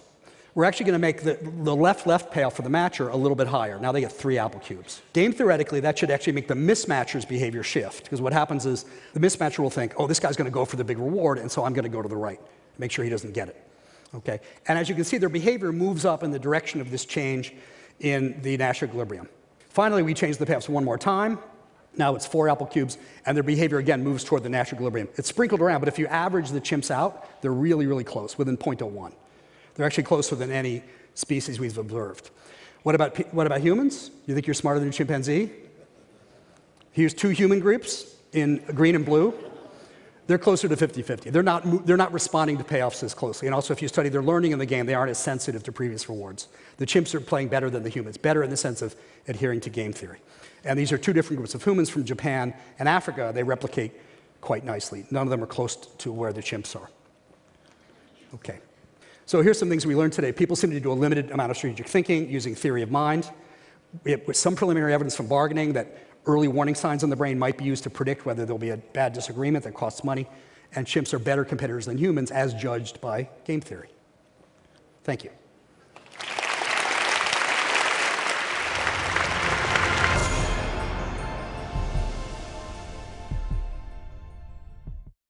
We're 0.55 0.65
actually 0.65 0.87
going 0.87 0.95
to 0.95 0.99
make 0.99 1.23
the, 1.23 1.39
the 1.63 1.75
left-left 1.75 2.33
payoff 2.33 2.57
for 2.57 2.63
the 2.63 2.69
matcher 2.69 3.13
a 3.13 3.17
little 3.17 3.37
bit 3.37 3.47
higher. 3.47 3.79
Now 3.79 3.93
they 3.93 4.01
get 4.01 4.11
three 4.11 4.37
apple 4.37 4.59
cubes. 4.61 5.01
Game 5.13 5.33
theoretically, 5.33 5.81
that 5.81 5.99
should 5.99 6.11
actually 6.11 6.33
make 6.33 6.49
the 6.49 6.55
mismatcher's 6.55 7.25
behavior 7.25 7.63
shift, 7.63 8.05
because 8.05 8.21
what 8.21 8.33
happens 8.33 8.67
is 8.67 8.85
the 9.15 9.21
mismatcher 9.21 9.61
will 9.61 9.71
think, 9.71 9.95
oh, 9.97 10.07
this 10.09 10.19
guy's 10.19 10.37
going 10.37 10.51
to 10.51 10.55
go 10.55 10.65
for 10.65 10.77
the 10.77 10.85
big 10.85 10.99
reward, 10.99 11.39
and 11.39 11.51
so 11.51 11.65
I'm 11.65 11.73
going 11.73 11.85
to 11.85 11.89
go 11.89 12.03
to 12.03 12.09
the 12.09 12.17
right, 12.17 12.41
make 12.79 12.91
sure 12.91 13.05
he 13.05 13.11
doesn't 13.11 13.33
get 13.33 13.49
it. 13.49 13.65
Okay? 14.15 14.41
And 14.67 14.77
as 14.77 14.89
you 14.89 14.97
can 14.97 15.05
see, 15.05 15.19
their 15.19 15.29
behavior 15.29 15.71
moves 15.71 16.05
up 16.05 16.25
in 16.25 16.33
the 16.33 16.39
direction 16.39 16.81
of 16.81 16.91
this 16.91 17.05
change 17.05 17.55
in 18.01 18.41
the 18.43 18.57
Nash 18.57 18.83
equilibrium. 18.83 19.29
Finally, 19.69 20.03
we 20.03 20.15
change 20.15 20.37
the 20.39 20.47
payoffs 20.47 20.69
one 20.69 20.85
more 20.85 20.99
time. 20.99 21.39
Now 21.97 22.17
it's 22.17 22.27
four 22.27 22.49
apple 22.49 22.67
cubes, 22.67 22.99
and 23.25 23.37
their 23.37 23.45
behavior 23.45 23.79
again 23.79 24.03
moves 24.03 24.25
toward 24.25 24.43
the 24.43 24.49
Nash 24.49 24.73
equilibrium. 24.73 25.09
It's 25.17 25.29
sprinkled 25.29 25.61
around, 25.61 25.81
but 25.81 25.89
if 25.89 25.99
you 25.99 26.09
average 26.09 26.51
the 26.51 26.61
chimps 26.61 26.91
out, 26.91 27.41
they're 27.41 27.53
really, 27.53 27.87
really 27.87 28.05
close, 28.05 28.37
within 28.37 28.57
0.01. 28.57 29.13
They're 29.75 29.87
actually 29.87 30.05
closer 30.05 30.35
than 30.35 30.51
any 30.51 30.83
species 31.15 31.59
we've 31.61 31.79
observed. 31.79 32.31
What 32.83 32.95
about, 32.95 33.17
what 33.35 33.47
about 33.47 33.61
humans? 33.61 34.11
You 34.27 34.35
think 34.35 34.47
you're 34.47 34.55
smarter 34.55 34.81
than 34.81 34.89
a 34.89 34.93
chimpanzee? 34.93 35.51
Here's 36.93 37.15
two 37.15 37.29
human 37.29 37.61
groups 37.61 38.17
in 38.33 38.59
green 38.75 38.95
and 38.95 39.05
blue. 39.05 39.35
They're 40.27 40.39
closer 40.39 40.69
to 40.69 40.77
50-50. 40.77 41.33
They're 41.33 41.43
not, 41.43 41.87
they're 41.87 41.97
not 41.97 42.13
responding 42.13 42.57
to 42.59 42.65
payoffs 42.65 43.03
as 43.03 43.15
closely. 43.15 43.49
And 43.49 43.55
also, 43.55 43.73
if 43.73 43.83
you 43.83 43.89
study 43.89 44.09
their 44.09 44.23
learning 44.23 44.53
in 44.53 44.61
the 44.61 44.67
game, 44.67 44.87
they 44.87 44.95
aren't 44.95 45.11
as 45.11 45.19
sensitive 45.19 45.65
to 45.65 45.73
previous 45.73 46.09
rewards. 46.09 46.47
The 46.77 46.87
chimps 46.87 47.15
are 47.15 47.21
playing 47.21 47.49
better 47.49 47.69
than 47.69 47.83
the 47.83 47.89
humans, 47.89 48.17
better 48.17 48.45
in 48.45 48.51
the 48.51 48.57
sense 48.57 48.81
of 48.81 48.95
adhering 49.27 49.61
to 49.63 49.71
game 49.71 49.93
theory. 49.93 50.21
And 50.65 50.79
these 50.79 50.93
are 50.93 50.99
two 50.99 51.13
different 51.13 51.39
groups 51.39 51.55
of 51.55 51.65
humans 51.65 51.91
from 51.91 52.05
Japan 52.05 52.55
and 52.79 52.89
Africa. 52.89 53.33
They 53.35 53.43
replicate 53.43 53.93
quite 54.41 54.65
nicely. 54.65 55.05
None 55.11 55.27
of 55.27 55.31
them 55.31 55.43
are 55.43 55.49
close 55.49 55.75
to 55.75 56.13
where 56.13 56.33
the 56.33 56.43
chimps 56.43 56.77
are. 56.77 56.89
Okay. 58.35 58.61
So 59.31 59.43
here's 59.43 59.61
some 59.61 59.69
things 59.69 59.87
we 59.87 59.95
learned 59.95 60.13
today. 60.13 60.33
People 60.33 60.57
seem 60.57 60.73
to 60.73 60.81
do 60.81 60.91
a 60.91 60.93
limited 60.93 61.31
amount 61.31 61.53
of 61.53 61.57
strategic 61.57 61.87
thinking 61.87 62.29
using 62.29 62.53
theory 62.53 62.83
of 62.83 62.91
mind. 62.91 63.31
Have 64.05 64.23
some 64.33 64.57
preliminary 64.57 64.93
evidence 64.93 65.15
from 65.15 65.29
bargaining 65.29 65.73
that 65.75 65.99
early 66.27 66.49
warning 66.49 66.75
signs 66.75 67.05
in 67.05 67.11
the 67.11 67.15
brain 67.15 67.39
might 67.39 67.57
be 67.57 67.63
used 67.63 67.85
to 67.85 67.91
predict 67.91 68.27
whether 68.27 68.45
there'll 68.45 68.59
be 68.59 68.71
a 68.71 68.77
bad 68.77 69.13
disagreement 69.13 69.63
that 69.63 69.75
costs 69.75 70.03
money. 70.03 70.27
And 70.75 70.85
chimps 70.85 71.15
are 71.15 71.21
better 71.21 71.45
competitors 71.45 71.87
than 71.87 71.97
humans 71.97 72.33
as 72.33 72.55
judged 72.55 73.01
by 73.01 73.29
game 73.45 73.61
theory. 73.61 73.91
Thank 75.05 75.23
you. 75.23 75.31